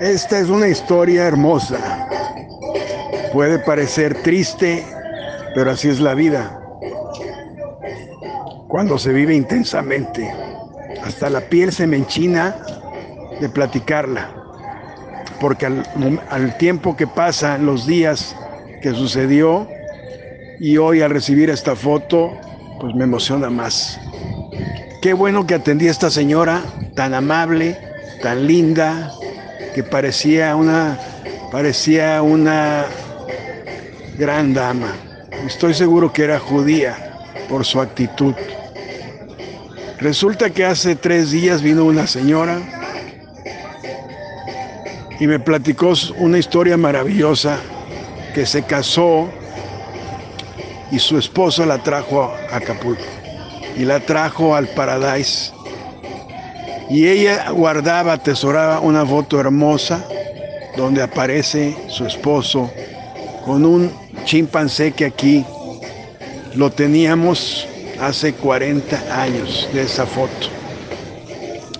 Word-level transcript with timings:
Esta 0.00 0.38
es 0.38 0.48
una 0.48 0.68
historia 0.68 1.26
hermosa. 1.26 2.08
Puede 3.32 3.58
parecer 3.58 4.22
triste, 4.22 4.84
pero 5.56 5.72
así 5.72 5.88
es 5.88 5.98
la 5.98 6.14
vida. 6.14 6.60
Cuando 8.68 8.96
se 8.96 9.12
vive 9.12 9.34
intensamente, 9.34 10.32
hasta 11.02 11.28
la 11.28 11.40
piel 11.40 11.72
se 11.72 11.88
me 11.88 11.96
enchina 11.96 12.54
de 13.40 13.48
platicarla, 13.48 14.30
porque 15.40 15.66
al, 15.66 16.56
tiempo 16.58 16.96
que 16.96 17.08
pasan 17.08 17.66
los 17.66 17.84
días 17.84 18.36
que 18.80 18.92
sucedió 18.92 19.66
y 20.60 20.76
hoy 20.76 21.02
al 21.02 21.10
recibir 21.10 21.50
esta 21.50 21.74
foto, 21.74 22.30
pues 22.80 22.94
me 22.94 23.02
emociona 23.02 23.50
más. 23.50 23.98
Qué 25.02 25.12
bueno 25.12 25.44
que 25.44 25.54
atendí 25.54 25.88
a 25.88 25.90
esta 25.90 26.10
señora 26.10 26.62
tan 26.94 27.14
amable, 27.14 27.76
tan 28.22 28.46
linda, 28.46 29.12
que 29.74 29.82
parecía 29.82 30.54
una, 30.56 30.98
parecía 31.50 32.22
una 32.22 32.86
gran 34.18 34.54
dama. 34.54 34.92
Estoy 35.46 35.74
seguro 35.74 36.12
que 36.12 36.24
era 36.24 36.38
judía 36.38 36.96
por 37.48 37.64
su 37.64 37.80
actitud. 37.80 38.34
Resulta 39.98 40.50
que 40.50 40.64
hace 40.64 40.96
tres 40.96 41.30
días 41.30 41.62
vino 41.62 41.84
una 41.84 42.06
señora 42.06 42.58
y 45.18 45.26
me 45.26 45.40
platicó 45.40 45.92
una 46.18 46.38
historia 46.38 46.76
maravillosa 46.76 47.58
que 48.34 48.46
se 48.46 48.62
casó 48.62 49.28
y 50.90 50.98
su 50.98 51.18
esposo 51.18 51.66
la 51.66 51.82
trajo 51.82 52.32
a 52.50 52.56
Acapulco 52.56 53.02
y 53.76 53.84
la 53.84 54.00
trajo 54.00 54.54
al 54.54 54.68
Paradise. 54.68 55.52
Y 56.90 57.06
ella 57.06 57.50
guardaba, 57.50 58.14
atesoraba 58.14 58.80
una 58.80 59.04
foto 59.04 59.38
hermosa 59.38 60.04
donde 60.76 61.02
aparece 61.02 61.76
su 61.88 62.06
esposo 62.06 62.70
con 63.44 63.64
un 63.64 63.92
chimpancé 64.24 64.92
que 64.92 65.04
aquí 65.04 65.44
lo 66.54 66.70
teníamos 66.70 67.66
hace 68.00 68.32
40 68.34 69.20
años 69.20 69.68
de 69.72 69.82
esa 69.82 70.06
foto. 70.06 70.48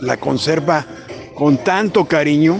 La 0.00 0.16
conserva 0.16 0.86
con 1.34 1.58
tanto 1.58 2.04
cariño. 2.04 2.58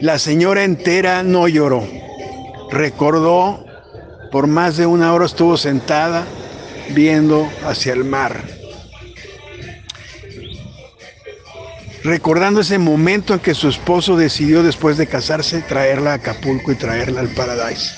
La 0.00 0.18
señora 0.18 0.64
entera 0.64 1.22
no 1.22 1.48
lloró. 1.48 1.84
Recordó, 2.70 3.64
por 4.32 4.46
más 4.46 4.76
de 4.76 4.86
una 4.86 5.12
hora 5.12 5.26
estuvo 5.26 5.56
sentada 5.56 6.26
viendo 6.90 7.48
hacia 7.64 7.92
el 7.92 8.04
mar. 8.04 8.55
Recordando 12.06 12.60
ese 12.60 12.78
momento 12.78 13.34
en 13.34 13.40
que 13.40 13.52
su 13.52 13.68
esposo 13.68 14.16
decidió 14.16 14.62
después 14.62 14.96
de 14.96 15.08
casarse 15.08 15.60
traerla 15.60 16.12
a 16.12 16.14
Acapulco 16.14 16.70
y 16.70 16.76
traerla 16.76 17.20
al 17.20 17.30
Paradise. 17.30 17.96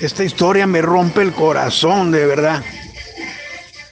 Esta 0.00 0.22
historia 0.22 0.64
me 0.64 0.80
rompe 0.80 1.22
el 1.22 1.32
corazón 1.32 2.12
de 2.12 2.24
verdad, 2.26 2.62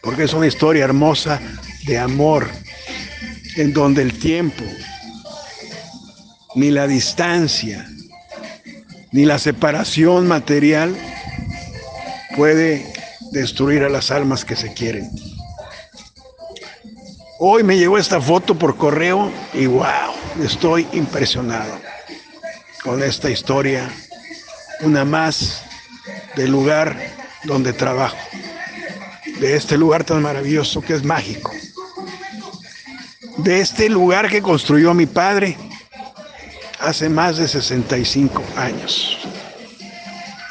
porque 0.00 0.22
es 0.22 0.32
una 0.32 0.46
historia 0.46 0.84
hermosa 0.84 1.40
de 1.86 1.98
amor, 1.98 2.48
en 3.56 3.72
donde 3.72 4.02
el 4.02 4.16
tiempo, 4.20 4.62
ni 6.54 6.70
la 6.70 6.86
distancia, 6.86 7.84
ni 9.10 9.24
la 9.24 9.40
separación 9.40 10.28
material 10.28 10.96
puede 12.36 12.86
destruir 13.32 13.82
a 13.82 13.88
las 13.88 14.12
almas 14.12 14.44
que 14.44 14.54
se 14.54 14.72
quieren. 14.72 15.10
Hoy 17.44 17.64
me 17.64 17.76
llegó 17.76 17.98
esta 17.98 18.20
foto 18.20 18.56
por 18.56 18.76
correo 18.76 19.28
y 19.52 19.66
wow, 19.66 20.14
estoy 20.44 20.86
impresionado 20.92 21.76
con 22.84 23.02
esta 23.02 23.30
historia, 23.30 23.90
una 24.82 25.04
más 25.04 25.64
del 26.36 26.52
lugar 26.52 26.96
donde 27.42 27.72
trabajo, 27.72 28.16
de 29.40 29.56
este 29.56 29.76
lugar 29.76 30.04
tan 30.04 30.22
maravilloso 30.22 30.82
que 30.82 30.94
es 30.94 31.02
mágico, 31.02 31.50
de 33.38 33.60
este 33.60 33.88
lugar 33.88 34.30
que 34.30 34.40
construyó 34.40 34.94
mi 34.94 35.06
padre 35.06 35.58
hace 36.78 37.08
más 37.08 37.38
de 37.38 37.48
65 37.48 38.40
años 38.54 39.18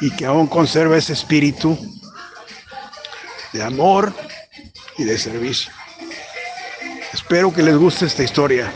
y 0.02 0.10
que 0.10 0.26
aún 0.26 0.46
conserva 0.46 0.98
ese 0.98 1.14
espíritu 1.14 1.74
de 3.54 3.62
amor 3.62 4.14
y 4.98 5.04
de 5.04 5.16
servicio. 5.16 5.72
Espero 7.12 7.52
que 7.52 7.62
les 7.62 7.76
guste 7.76 8.06
esta 8.06 8.22
historia. 8.22 8.72